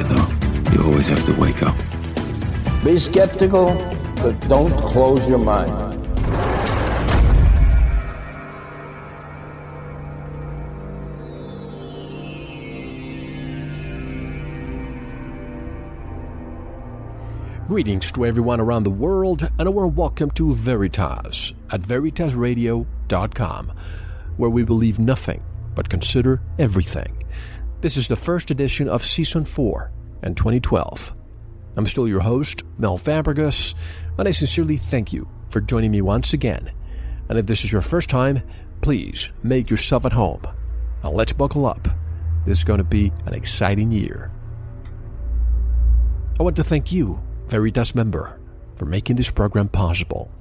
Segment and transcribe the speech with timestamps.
[0.71, 1.75] you always have to wake up.
[2.83, 3.73] Be skeptical,
[4.17, 5.91] but don't close your mind.
[17.67, 23.73] Greetings to everyone around the world, and a warm welcome to Veritas at veritasradio.com,
[24.35, 25.41] where we believe nothing
[25.73, 27.23] but consider everything.
[27.79, 31.13] This is the first edition of Season 4 and 2012.
[31.77, 33.73] I'm still your host, Mel Fabregas,
[34.17, 36.71] and I sincerely thank you for joining me once again.
[37.29, 38.41] And if this is your first time,
[38.81, 40.41] please make yourself at home.
[41.03, 41.87] Now let's buckle up.
[42.45, 44.31] This is going to be an exciting year.
[46.39, 48.39] I want to thank you, Veritas member,
[48.75, 50.31] for making this program possible.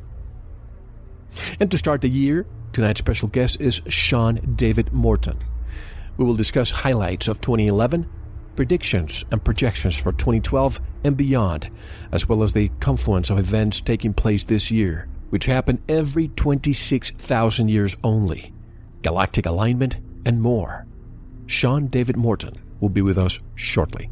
[1.61, 5.39] And to start the year, tonight's special guest is Sean David Morton.
[6.17, 8.09] We will discuss highlights of 2011,
[8.60, 11.71] predictions and projections for 2012 and beyond,
[12.12, 17.69] as well as the confluence of events taking place this year, which happen every 26,000
[17.71, 18.53] years only,
[19.00, 20.87] galactic alignment, and more.
[21.47, 24.10] Sean David Morton will be with us shortly.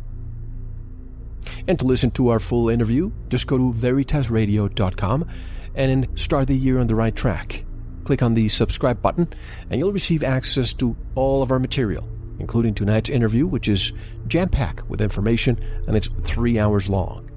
[1.66, 5.28] And to listen to our full interview, just go to veritasradio.com
[5.74, 7.66] and start the year on the right track.
[8.04, 9.30] Click on the subscribe button,
[9.68, 13.92] and you'll receive access to all of our material, including tonight's interview, which is
[14.26, 17.28] jam packed with information and it's three hours long.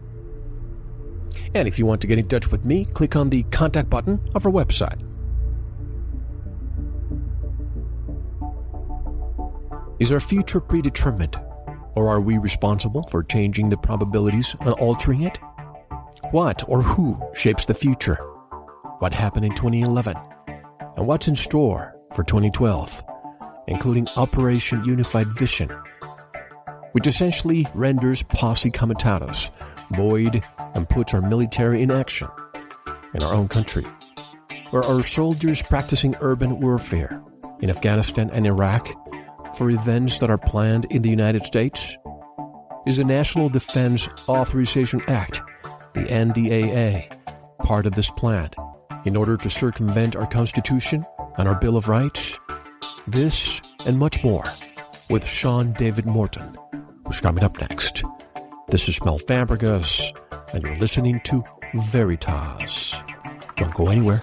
[1.54, 4.20] And if you want to get in touch with me, click on the contact button
[4.36, 5.02] of our website.
[10.00, 11.40] Is our future predetermined?
[11.94, 15.38] Or are we responsible for changing the probabilities and altering it?
[16.32, 18.16] What or who shapes the future?
[19.00, 20.16] What happened in 2011?
[20.96, 23.04] And what's in store for 2012,
[23.72, 25.70] including Operation Unified Vision,
[26.92, 29.50] which essentially renders posse comitatus
[29.94, 30.44] void
[30.76, 32.28] and puts our military in action
[33.14, 33.86] in our own country,
[34.72, 37.24] where our soldiers practicing urban warfare
[37.62, 38.88] in Afghanistan and Iraq
[39.58, 41.96] for events that are planned in the United States?
[42.86, 45.42] Is the National Defense Authorization Act,
[45.94, 47.10] the NDAA,
[47.60, 48.50] part of this plan
[49.06, 51.04] in order to circumvent our Constitution
[51.38, 52.38] and our Bill of Rights?
[53.08, 54.44] This and much more
[55.10, 56.58] with Sean David Morton,
[57.06, 58.04] who's coming up next.
[58.68, 60.16] This is Mel Fabregas,
[60.54, 61.44] and you're listening to
[61.74, 62.94] Veritas.
[63.58, 64.22] Don't go anywhere.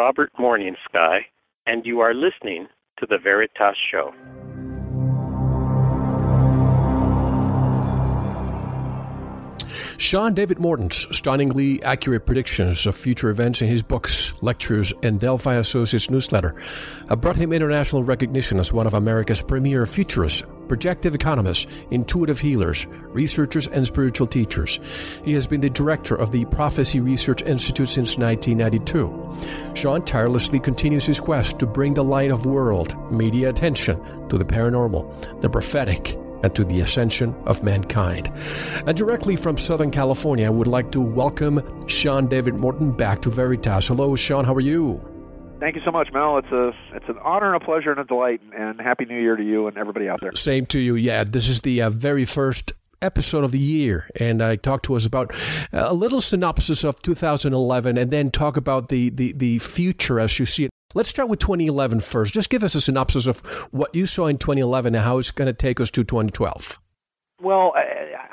[0.00, 1.18] Robert Morning Sky,
[1.66, 2.68] and you are listening
[2.98, 4.14] to The Veritas Show.
[10.00, 15.56] Sean David Morton's stunningly accurate predictions of future events in his books, lectures, and Delphi
[15.56, 16.56] Associates newsletter
[17.10, 22.86] have brought him international recognition as one of America's premier futurists, projective economists, intuitive healers,
[23.08, 24.80] researchers, and spiritual teachers.
[25.22, 29.74] He has been the director of the Prophecy Research Institute since 1992.
[29.74, 34.00] Sean tirelessly continues his quest to bring the light of world media attention
[34.30, 38.30] to the paranormal, the prophetic, and to the ascension of mankind.
[38.86, 43.30] And directly from Southern California, I would like to welcome Sean David Morton back to
[43.30, 43.88] Veritas.
[43.88, 44.44] Hello, Sean.
[44.44, 45.00] How are you?
[45.60, 46.38] Thank you so much, Mel.
[46.38, 49.36] It's a it's an honor and a pleasure and a delight, and happy New Year
[49.36, 50.32] to you and everybody out there.
[50.34, 50.94] Same to you.
[50.94, 52.72] Yeah, this is the uh, very first
[53.02, 55.34] episode of the year, and I talked to us about
[55.70, 60.46] a little synopsis of 2011, and then talk about the the the future as you
[60.46, 60.70] see it.
[60.92, 62.34] Let's start with 2011 first.
[62.34, 63.40] Just give us a synopsis of
[63.70, 66.80] what you saw in 2011 and how it's going to take us to 2012.
[67.40, 67.72] Well,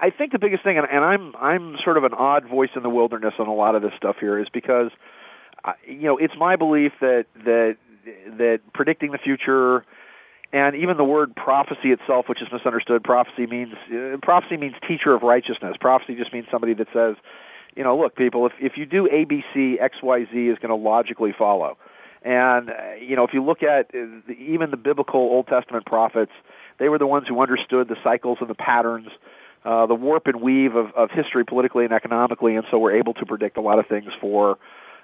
[0.01, 2.89] I, think the biggest thing, and, I'm I'm sort of an odd voice in the
[2.89, 4.91] wilderness on a lot of this stuff here, is because,
[5.85, 7.77] you know, it's my belief that that
[8.37, 9.85] that predicting the future,
[10.51, 15.13] and even the word prophecy itself, which is misunderstood, prophecy means uh, prophecy means teacher
[15.13, 15.77] of righteousness.
[15.79, 17.15] Prophecy just means somebody that says,
[17.77, 20.57] you know, look, people, if if you do A, B, C, X, Y, Z is
[20.57, 21.77] going to logically follow.
[22.27, 26.33] And uh, you know, if you look at uh, even the biblical Old Testament prophets,
[26.77, 29.07] they were the ones who understood the cycles and the patterns,
[29.63, 33.13] uh, the warp and weave of, of history, politically and economically, and so were able
[33.13, 34.57] to predict a lot of things for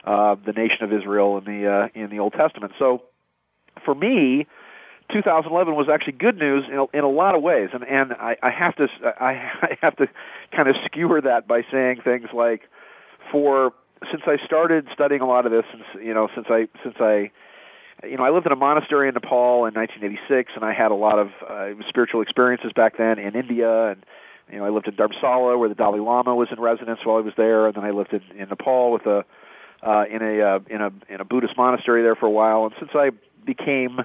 [0.04, 2.74] uh, the nation of Israel in the uh, in the Old Testament.
[2.78, 3.04] So,
[3.86, 4.46] for me,
[5.14, 8.36] 2011 was actually good news in a, in a lot of ways, and and I,
[8.44, 8.88] I have to
[9.18, 9.32] I,
[9.62, 10.08] I have to
[10.54, 12.64] kind of skewer that by saying things like,
[13.32, 13.72] for
[14.12, 17.32] since I started studying a lot of this, since you know, since I since I
[18.04, 20.96] you know, I lived in a monastery in Nepal in 1986, and I had a
[20.96, 24.06] lot of uh, spiritual experiences back then in India, and
[24.52, 27.22] you know, I lived in Dharamsala where the Dalai Lama was in residence while I
[27.22, 29.24] was there, and then I lived in, in Nepal with a
[29.82, 32.66] uh, in a uh, in a in a Buddhist monastery there for a while.
[32.66, 33.12] And since I
[33.46, 34.00] became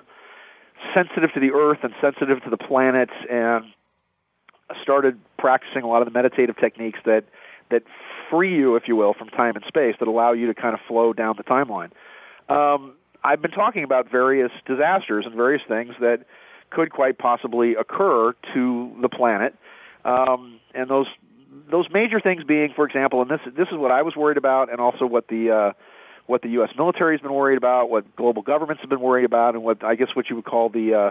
[0.94, 3.64] sensitive to the earth and sensitive to the planet, and
[4.82, 7.24] started practicing a lot of the meditative techniques that
[7.70, 7.82] that
[8.30, 10.80] free you, if you will, from time and space that allow you to kind of
[10.86, 11.90] flow down the timeline.
[12.48, 12.94] Um,
[13.24, 16.24] I've been talking about various disasters and various things that
[16.70, 19.54] could quite possibly occur to the planet,
[20.04, 21.06] um, and those
[21.70, 24.70] those major things being, for example, and this this is what I was worried about,
[24.70, 25.72] and also what the uh,
[26.26, 26.70] what the U.S.
[26.76, 29.94] military has been worried about, what global governments have been worried about, and what I
[29.94, 31.10] guess what you would call the uh,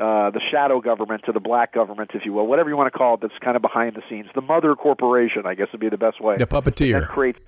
[0.00, 2.98] uh, the shadow government or the black government, if you will, whatever you want to
[2.98, 4.26] call it, that's kind of behind the scenes.
[4.34, 6.36] The mother corporation, I guess, would be the best way.
[6.36, 7.00] The puppeteer.
[7.00, 7.38] That creates,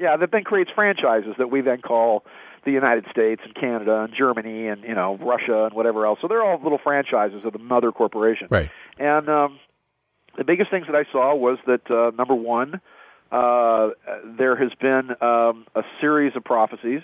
[0.00, 2.24] yeah, that then creates franchises that we then call
[2.64, 6.18] the United States and Canada and Germany and you know Russia and whatever else.
[6.20, 8.48] So they're all little franchises of the mother corporation.
[8.50, 8.70] Right.
[8.98, 9.58] And um,
[10.36, 12.80] the biggest things that I saw was that uh, number one,
[13.30, 13.90] uh,
[14.38, 17.02] there has been um, a series of prophecies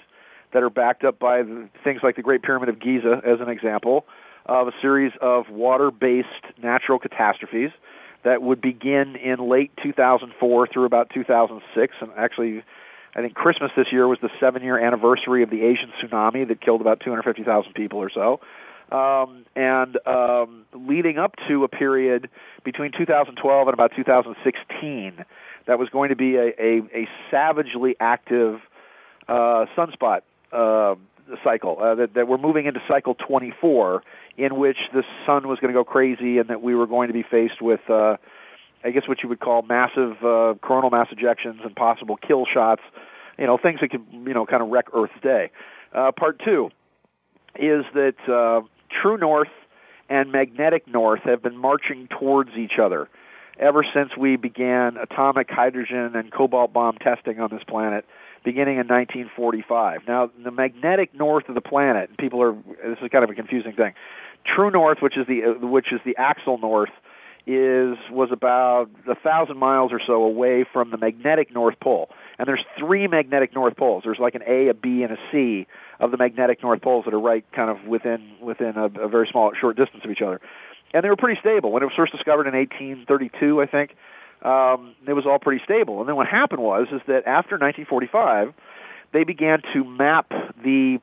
[0.53, 3.49] that are backed up by the, things like the Great Pyramid of Giza, as an
[3.49, 4.07] example
[4.49, 6.29] of a series of water based
[6.63, 7.71] natural catastrophes
[8.25, 11.95] that would begin in late 2004 through about 2006.
[12.01, 12.63] And actually,
[13.15, 16.61] I think Christmas this year was the seven year anniversary of the Asian tsunami that
[16.61, 18.41] killed about 250,000 people or so.
[18.91, 22.31] Um, and um, leading up to a period
[22.65, 25.25] between 2012 and about 2016
[25.67, 28.61] that was going to be a, a, a savagely active
[29.29, 30.95] uh, sunspot uh,
[31.45, 31.79] cycle.
[31.81, 34.03] Uh, that, that we're moving into cycle 24
[34.37, 37.15] in which the sun was going to go crazy and that we were going to
[37.15, 38.17] be faced with, uh,
[38.85, 42.83] I guess, what you would call massive uh, coronal mass ejections and possible kill shots,
[43.39, 45.51] you know, things that could, you know, kind of wreck Earth's day.
[45.95, 46.71] Uh, part two
[47.57, 48.67] is that uh,
[49.03, 49.49] true north
[50.09, 53.09] and magnetic north have been marching towards each other
[53.59, 58.05] ever since we began atomic hydrogen and cobalt bomb testing on this planet
[58.45, 60.03] beginning in 1945.
[60.07, 63.73] Now, the magnetic north of the planet, people are this is kind of a confusing
[63.73, 63.95] thing.
[64.45, 66.91] True north, which is the uh, which is the axial north,
[67.47, 72.09] is was about a thousand miles or so away from the magnetic north pole.
[72.39, 74.03] And there's three magnetic north poles.
[74.05, 75.67] There's like an A, a B, and a C
[75.99, 79.29] of the magnetic north poles that are right kind of within within a, a very
[79.31, 80.41] small short distance of each other.
[80.95, 83.91] And they were pretty stable when it was first discovered in 1832, I think.
[84.43, 86.01] Um, it was all pretty stable.
[86.01, 88.55] And then what happened was is that after 1945,
[89.13, 90.31] they began to map
[90.63, 90.99] the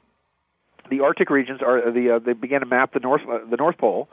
[0.89, 3.77] the Arctic regions are the uh, they began to map the north uh, the North
[3.77, 4.07] Pole.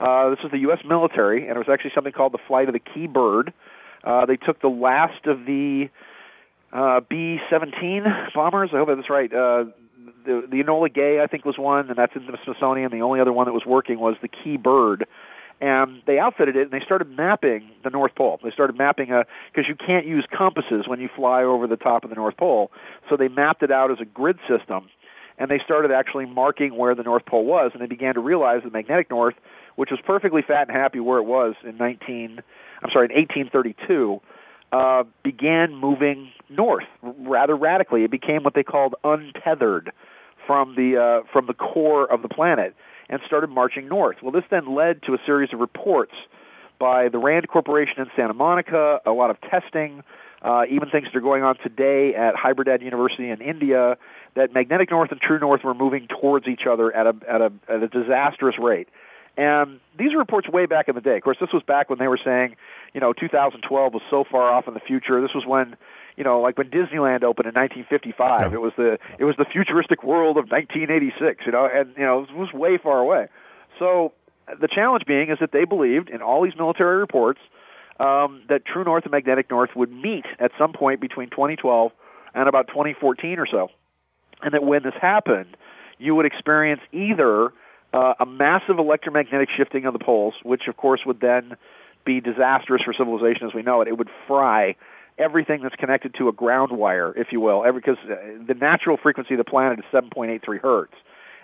[0.00, 0.78] Uh, this was the U.S.
[0.86, 3.52] military, and it was actually something called the flight of the Kee Bird.
[4.04, 5.88] Uh, they took the last of the
[6.72, 8.70] uh, B-17 bombers.
[8.72, 9.32] I hope that's right.
[9.32, 9.64] Uh,
[10.24, 12.92] the the Enola Gay, I think, was one, and that's in the Smithsonian.
[12.92, 15.06] The only other one that was working was the Kee Bird,
[15.60, 18.38] and they outfitted it and they started mapping the North Pole.
[18.42, 22.04] They started mapping a because you can't use compasses when you fly over the top
[22.04, 22.70] of the North Pole,
[23.08, 24.88] so they mapped it out as a grid system,
[25.38, 28.62] and they started actually marking where the North Pole was, and they began to realize
[28.64, 29.34] the magnetic north,
[29.76, 32.40] which was perfectly fat and happy where it was in 19,
[32.82, 34.20] I'm sorry, in 1832.
[34.70, 38.04] Uh, began moving north rather radically.
[38.04, 39.92] It became what they called untethered
[40.46, 42.74] from the uh, from the core of the planet
[43.08, 44.16] and started marching north.
[44.22, 46.12] Well, this then led to a series of reports
[46.78, 50.02] by the Rand Corporation in Santa Monica, a lot of testing,
[50.42, 53.96] uh, even things that are going on today at Hyderabad University in India,
[54.36, 57.52] that magnetic north and true north were moving towards each other at a at a
[57.68, 58.88] at a disastrous rate.
[59.36, 61.16] And these are reports way back in the day.
[61.16, 62.56] Of course, this was back when they were saying,
[62.92, 65.20] you know, 2012 was so far off in the future.
[65.22, 65.76] This was when,
[66.18, 68.52] you know, like when Disneyland opened in 1955.
[68.52, 71.46] It was the it was the futuristic world of 1986.
[71.46, 73.28] You know, and you know it was way far away.
[73.78, 74.12] So
[74.60, 77.38] the challenge being is that they believed in all these military reports
[78.00, 81.92] um, that True North and Magnetic North would meet at some point between 2012
[82.34, 83.68] and about 2014 or so,
[84.42, 85.56] and that when this happened,
[85.98, 87.52] you would experience either
[87.92, 91.56] uh, a massive electromagnetic shifting of the poles, which of course would then
[92.04, 93.88] be disastrous for civilization as we know it.
[93.88, 94.74] It would fry
[95.18, 98.96] everything that's connected to a ground wire, if you will, every, because uh, the natural
[98.96, 100.94] frequency of the planet is 7.83 hertz,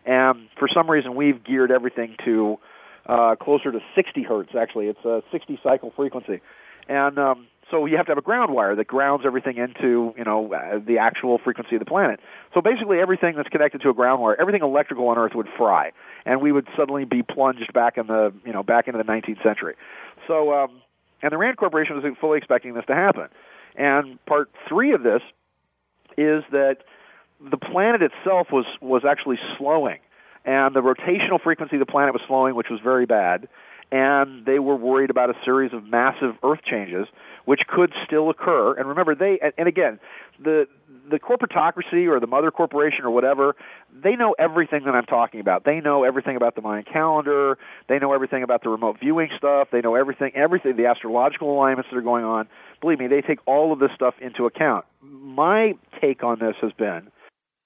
[0.07, 2.59] and for some reason we've geared everything to
[3.07, 4.51] uh, closer to 60 hertz.
[4.59, 6.41] Actually, it's a 60 cycle frequency,
[6.89, 10.25] and um, so you have to have a ground wire that grounds everything into you
[10.25, 12.21] know uh, the actual frequency of the planet.
[12.55, 15.93] So basically, everything that's connected to a ground wire, everything electrical on Earth would fry,
[16.25, 19.43] and we would suddenly be plunged back in the you know back into the 19th
[19.43, 19.75] century.
[20.27, 20.81] So um,
[21.23, 23.29] and the Rand Corporation was fully expecting this to happen.
[23.75, 25.23] And part three of this
[26.17, 26.79] is that
[27.41, 29.99] the planet itself was was actually slowing,
[30.45, 33.49] and the rotational frequency of the planet was slowing, which was very bad.
[33.93, 37.07] And they were worried about a series of massive Earth changes,
[37.45, 38.75] which could still occur.
[38.75, 40.01] And remember, they and again,
[40.43, 40.67] the
[41.09, 43.55] the corporatocracy or the mother corporation or whatever,
[44.03, 45.65] they know everything that I'm talking about.
[45.65, 47.59] They know everything about the Mayan calendar.
[47.89, 49.69] They know everything about the remote viewing stuff.
[49.71, 52.49] They know everything, everything, the astrological alignments that are going on.
[52.81, 54.85] Believe me, they take all of this stuff into account.
[55.03, 57.11] My take on this has been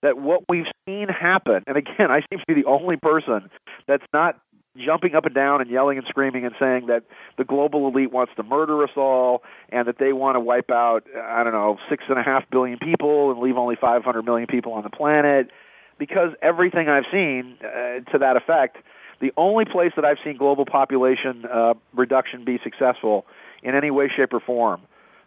[0.02, 3.50] that what we've seen happen, and again, I seem to be the only person
[3.86, 4.38] that's not
[4.84, 7.04] jumping up and down and yelling and screaming and saying that
[7.36, 11.04] the global elite wants to murder us all and that they want to wipe out
[11.16, 14.72] I don't know six and a half billion people and leave only 500 million people
[14.72, 15.50] on the planet.
[15.98, 18.76] Because everything I've seen uh, to that effect,
[19.20, 23.26] the only place that I've seen global population uh, reduction be successful
[23.64, 24.82] in any way, shape, or form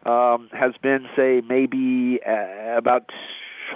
[0.06, 3.10] um, has been, say, maybe uh, about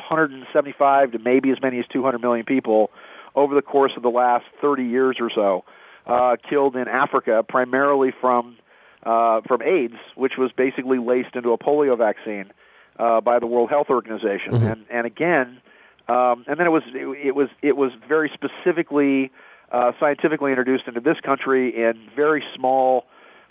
[0.10, 2.92] 175 to maybe as many as 200 million people
[3.36, 5.64] over the course of the last 30 years or so,
[6.08, 8.58] uh, killed in Africa, primarily from
[9.04, 12.52] uh, from AIDS, which was basically laced into a polio vaccine
[12.98, 14.54] uh, by the World Health Organization.
[14.54, 14.66] Mm-hmm.
[14.66, 15.62] And and again,
[16.08, 19.32] um, and then it was it, it was it was very specifically
[19.72, 23.06] uh, scientifically introduced into this country in very small.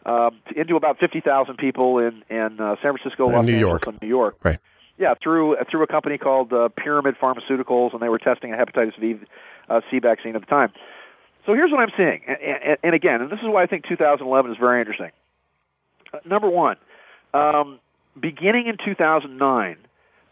[0.06, 3.86] Um, into about 50,000 people in in uh, San Francisco, Los New Angeles, York.
[3.86, 4.36] and New York.
[4.42, 4.58] Right.
[4.96, 8.98] Yeah, through through a company called uh, Pyramid Pharmaceuticals, and they were testing a hepatitis
[9.00, 9.16] V
[9.68, 10.72] uh, C vaccine at the time.
[11.46, 13.84] So here's what I'm seeing, and, and, and again, and this is why I think
[13.88, 15.10] 2011 is very interesting.
[16.12, 16.76] Uh, number one,
[17.34, 17.80] um,
[18.18, 19.76] beginning in 2009,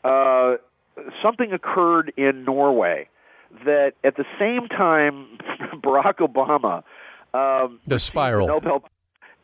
[0.05, 0.55] uh,
[1.23, 3.09] something occurred in Norway
[3.65, 5.39] that at the same time
[5.83, 6.83] Barack Obama
[7.35, 8.47] um, The spiral.
[8.47, 8.85] Nobel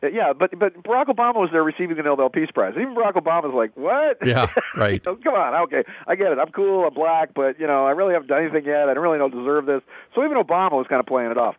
[0.01, 2.73] Uh, yeah, but but Barack Obama was there receiving the Nobel Peace Prize.
[2.75, 4.25] Even Barack Obama was like, "What?
[4.25, 5.03] Yeah, right.
[5.03, 6.39] Come on, okay, I get it.
[6.39, 6.85] I'm cool.
[6.85, 8.89] I'm black, but you know, I really haven't done anything yet.
[8.89, 9.81] I don't really don't deserve this."
[10.15, 11.55] So even Obama was kind of playing it off.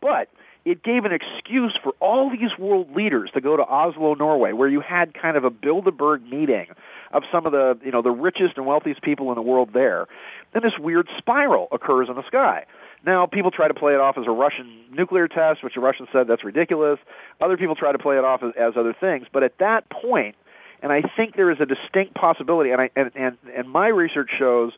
[0.00, 0.28] But
[0.64, 4.68] it gave an excuse for all these world leaders to go to Oslo, Norway, where
[4.68, 6.66] you had kind of a Bilderberg meeting
[7.12, 10.06] of some of the you know the richest and wealthiest people in the world there.
[10.52, 12.64] Then this weird spiral occurs in the sky.
[13.06, 16.08] Now, people try to play it off as a Russian nuclear test, which the Russians
[16.12, 16.98] said that's ridiculous.
[17.40, 19.26] Other people try to play it off as, as other things.
[19.32, 20.36] But at that point,
[20.82, 24.30] and I think there is a distinct possibility, and, I, and, and, and my research
[24.38, 24.72] shows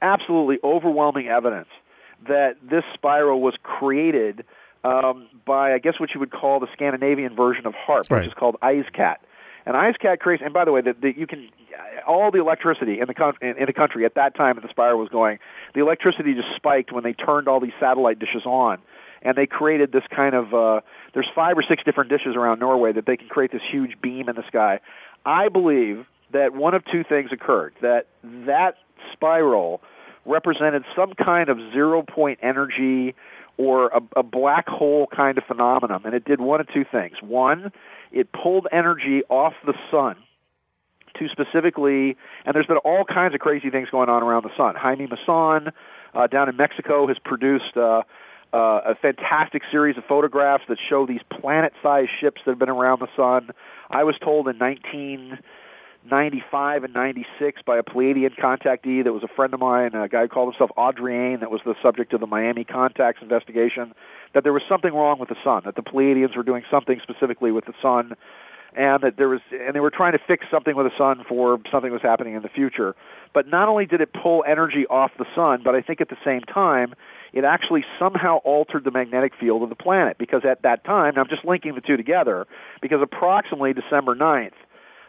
[0.00, 1.68] absolutely overwhelming evidence
[2.26, 4.44] that this spiral was created
[4.84, 8.20] um, by, I guess, what you would call the Scandinavian version of HAARP, Right.
[8.22, 8.56] which is called
[9.68, 9.84] EISCAT.
[9.84, 11.48] And EISCAT creates, and by the way, that you can
[12.06, 14.98] all the electricity in the in, in the country at that time that the spiral
[14.98, 15.38] was going,
[15.74, 18.78] the electricity just spiked when they turned all these satellite dishes on,
[19.22, 20.54] and they created this kind of.
[20.54, 20.80] Uh,
[21.14, 24.28] there's five or six different dishes around Norway that they can create this huge beam
[24.28, 24.80] in the sky.
[25.24, 27.74] I believe that one of two things occurred.
[27.82, 28.06] That
[28.46, 28.76] that
[29.12, 29.80] spiral
[30.24, 33.14] represented some kind of zero point energy
[33.58, 37.16] or a, a black hole kind of phenomenon, and it did one of two things.
[37.20, 37.72] One,
[38.12, 40.16] it pulled energy off the sun
[41.18, 44.76] to specifically, and there's been all kinds of crazy things going on around the sun.
[44.76, 45.72] Jaime Maussan
[46.14, 48.02] uh, down in Mexico has produced uh,
[48.52, 53.00] uh, a fantastic series of photographs that show these planet-sized ships that have been around
[53.00, 53.50] the sun.
[53.90, 55.38] I was told in 19
[56.10, 60.22] 95 and 96 by a Pleiadian contactee that was a friend of mine, a guy
[60.22, 63.92] who called himself Audrien, that was the subject of the Miami contacts investigation,
[64.34, 67.50] that there was something wrong with the sun, that the Pleiadians were doing something specifically
[67.50, 68.14] with the sun,
[68.76, 71.58] and that there was, and they were trying to fix something with the sun for
[71.70, 72.94] something was happening in the future.
[73.34, 76.18] But not only did it pull energy off the sun, but I think at the
[76.24, 76.94] same time,
[77.32, 81.28] it actually somehow altered the magnetic field of the planet because at that time, I'm
[81.28, 82.46] just linking the two together,
[82.80, 84.52] because approximately December 9th,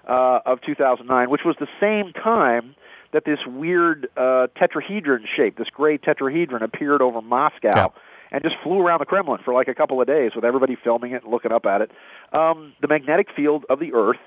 [0.10, 2.76] uh, of 2009, which was the same time
[3.14, 7.76] that this weird uh, tetrahedron shape, this gray tetrahedron, appeared over Moscow.
[7.76, 7.88] Yeah.
[8.32, 11.14] And just flew around the Kremlin for like a couple of days with everybody filming
[11.14, 11.92] it and looking up at it.
[12.32, 14.20] Um, the magnetic field of the Earth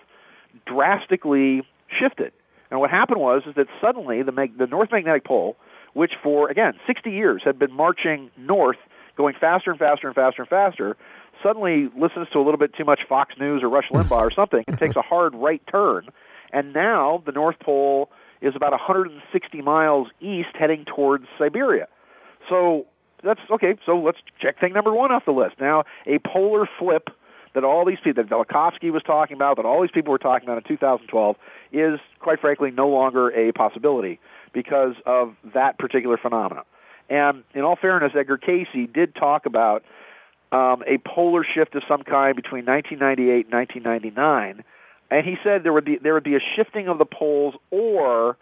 [0.66, 1.62] drastically
[2.00, 2.32] shifted.
[2.72, 5.56] And what happened was is that suddenly the, mag- the North Magnetic Pole,
[5.92, 8.78] which for again 60 years had been marching north,
[9.16, 10.96] going faster and faster and faster and faster,
[11.42, 14.64] suddenly listens to a little bit too much Fox News or Rush Limbaugh or something
[14.66, 16.08] and takes a hard right turn.
[16.52, 21.88] And now the North Pole is about 160 miles east heading towards Siberia.
[22.48, 22.86] So
[23.22, 23.76] that's okay.
[23.86, 25.54] So let's check thing number one off the list.
[25.60, 27.08] Now, a polar flip
[27.54, 30.48] that all these people, that Velikovsky was talking about, that all these people were talking
[30.48, 31.36] about in 2012,
[31.72, 34.18] is quite frankly no longer a possibility
[34.52, 36.64] because of that particular phenomenon.
[37.10, 39.84] And in all fairness, Edgar Cayce did talk about
[40.52, 44.64] um, a polar shift of some kind between 1998 and 1999,
[45.10, 48.36] and he said there would be there would be a shifting of the poles or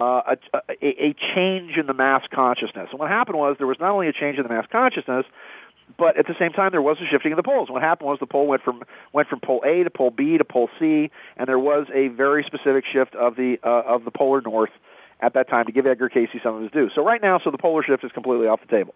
[0.00, 2.88] uh, a, a, a change in the mass consciousness.
[2.90, 5.26] And what happened was there was not only a change in the mass consciousness,
[5.98, 7.68] but at the same time there was a shifting of the poles.
[7.70, 10.44] What happened was the pole went from went from pole A to pole B to
[10.44, 14.40] pole C, and there was a very specific shift of the uh, of the polar
[14.40, 14.70] north
[15.20, 16.88] at that time to give Edgar Cayce some of his due.
[16.94, 18.94] So right now, so the polar shift is completely off the table.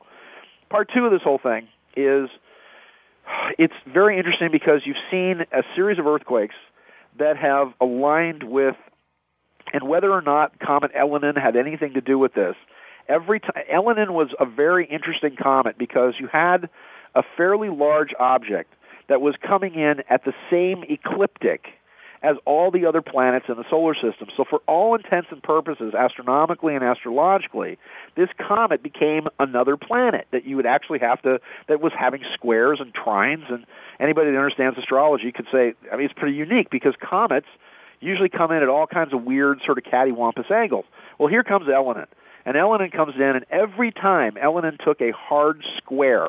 [0.71, 2.31] Part two of this whole thing is
[3.59, 6.55] it's very interesting because you've seen a series of earthquakes
[7.19, 8.77] that have aligned with,
[9.73, 12.57] and whether or not Comet Elenin had anything to do with this,
[13.09, 16.69] every time Elenin was a very interesting comet because you had
[17.15, 18.73] a fairly large object
[19.09, 21.67] that was coming in at the same ecliptic
[22.25, 24.29] as all the other planets in the solar system.
[24.35, 27.79] So, for all intents and purposes, astronomically and astrologically,
[28.17, 32.79] this comet became another planet that you would actually have to, that was having squares
[32.81, 33.53] and trines.
[33.53, 33.67] And
[34.01, 37.47] anybody that understands astrology could say, I mean, it's pretty unique because comets
[38.01, 40.87] usually come in at all kinds of weird, sort of cattywampus angles.
[41.19, 42.07] Well, here comes Elenin.
[42.47, 46.29] And Elenin comes in, and every time Elenin took a hard square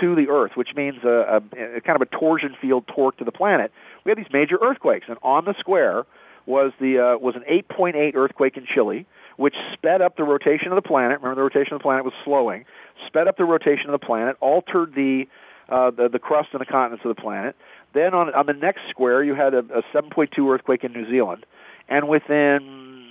[0.00, 3.24] to the Earth, which means a, a, a kind of a torsion field torque to
[3.24, 3.72] the planet,
[4.04, 5.06] we had these major earthquakes.
[5.08, 6.04] And on the square
[6.46, 10.76] was the uh, was an 8.8 earthquake in Chile, which sped up the rotation of
[10.76, 11.18] the planet.
[11.20, 12.64] Remember, the rotation of the planet was slowing.
[13.06, 15.24] Sped up the rotation of the planet, altered the
[15.68, 17.56] uh, the, the crust and the continents of the planet.
[17.94, 21.46] Then on on the next square, you had a, a 7.2 earthquake in New Zealand,
[21.88, 23.10] and within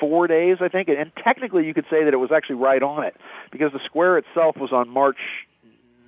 [0.00, 3.04] four days, I think, and technically you could say that it was actually right on
[3.04, 3.14] it
[3.52, 5.18] because the square itself was on March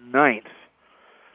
[0.08, 0.46] 9th.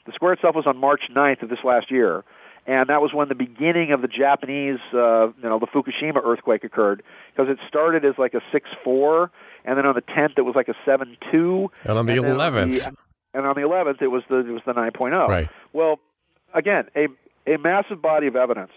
[0.07, 2.23] The square itself was on March 9th of this last year,
[2.67, 6.65] and that was when the beginning of the Japanese, uh, you know, the Fukushima earthquake
[6.65, 7.01] occurred
[7.31, 9.31] because it started as like a six four,
[9.63, 12.93] and then on the 10th it was like a seven two, and on the 11th,
[13.33, 15.27] and on the 11th it was the it was the 9.0.
[15.27, 15.49] Right.
[15.71, 15.99] Well,
[16.53, 17.07] again, a
[17.51, 18.71] a massive body of evidence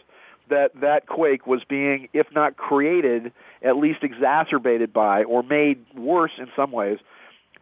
[0.49, 6.33] that that quake was being, if not created, at least exacerbated by or made worse
[6.39, 6.99] in some ways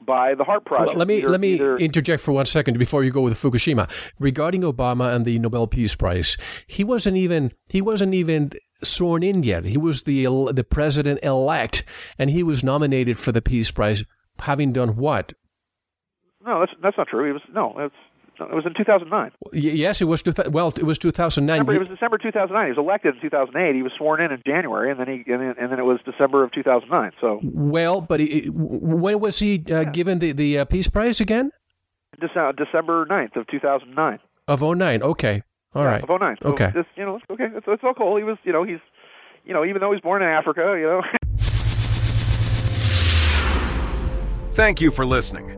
[0.01, 0.97] by the HAARP Project.
[0.97, 3.91] Let me Either- let me either- interject for one second before you go with Fukushima
[4.19, 6.37] regarding Obama and the Nobel Peace Prize.
[6.67, 9.65] He wasn't even he wasn't even sworn in yet.
[9.65, 11.85] He was the the president elect,
[12.19, 14.05] and he was nominated for the Peace Prize,
[14.39, 15.33] having done what?
[16.47, 17.27] no, that's that's not true.
[17.27, 17.95] He was no, it's
[18.45, 19.33] it was in 2009.
[19.53, 20.23] Y- yes, it was.
[20.23, 21.57] Two thou- well, it was two thousand nine.
[21.61, 22.67] December, it was December 2009.
[22.67, 23.75] He was elected in 2008.
[23.75, 25.99] He was sworn in in January, and then he and then, and then it was
[26.05, 27.13] December of 2009.
[27.21, 31.51] So Well, but he, when was he uh, given the the uh, Peace Prize again?
[32.21, 34.19] December, December 9th of 2009.
[34.49, 35.03] Of 09.
[35.03, 35.43] Okay,
[35.75, 36.03] all right.
[36.03, 36.37] Of 09.
[36.43, 36.71] So Okay.
[36.75, 37.47] This, you know, it's okay.
[37.55, 38.17] It's, it's all cool.
[38.17, 38.81] He was, you know, he's,
[39.45, 41.03] you know, even though he's born in Africa, you know.
[44.51, 45.58] Thank you for listening.